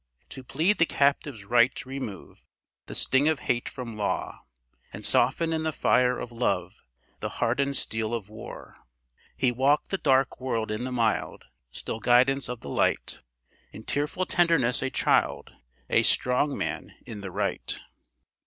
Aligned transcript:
"To 0.29 0.43
plead 0.43 0.79
the 0.79 0.87
captive's 0.87 1.45
right; 1.45 1.85
remove 1.85 2.43
The 2.87 2.95
sting 2.95 3.27
of 3.27 3.41
hate 3.41 3.69
from 3.69 3.95
law; 3.97 4.45
And 4.91 5.05
soften 5.05 5.53
in 5.53 5.61
the 5.61 5.71
fire 5.71 6.17
of 6.17 6.31
love 6.31 6.81
The 7.19 7.29
hardened 7.37 7.77
steel 7.77 8.11
of 8.15 8.27
war. 8.27 8.77
"He 9.37 9.51
walked 9.51 9.89
the 9.91 9.99
dark 9.99 10.39
world 10.41 10.71
in 10.71 10.85
the 10.85 10.91
mild, 10.91 11.45
Still 11.69 11.99
guidance 11.99 12.49
of 12.49 12.61
the 12.61 12.67
light; 12.69 13.21
In 13.71 13.83
tearful 13.83 14.25
tenderness 14.25 14.81
a 14.81 14.89
child, 14.89 15.53
A 15.87 16.01
strong 16.01 16.57
man 16.57 16.95
in 17.05 17.21
the 17.21 17.29
right." 17.29 17.79